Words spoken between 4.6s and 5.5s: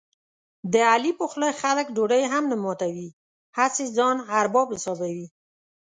حسابوي.